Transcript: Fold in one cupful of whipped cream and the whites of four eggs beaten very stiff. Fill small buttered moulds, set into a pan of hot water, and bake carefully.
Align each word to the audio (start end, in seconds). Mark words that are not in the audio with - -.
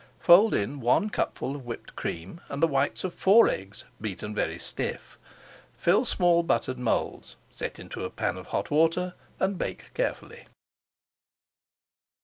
Fold 0.17 0.55
in 0.55 0.79
one 0.79 1.11
cupful 1.11 1.55
of 1.55 1.63
whipped 1.67 1.95
cream 1.95 2.41
and 2.49 2.59
the 2.59 2.65
whites 2.67 3.03
of 3.03 3.13
four 3.13 3.47
eggs 3.47 3.85
beaten 4.01 4.33
very 4.33 4.57
stiff. 4.57 5.19
Fill 5.77 6.05
small 6.05 6.41
buttered 6.41 6.79
moulds, 6.79 7.35
set 7.51 7.77
into 7.77 8.03
a 8.03 8.09
pan 8.09 8.35
of 8.35 8.47
hot 8.47 8.71
water, 8.71 9.13
and 9.39 9.59
bake 9.59 9.93
carefully. 9.93 10.47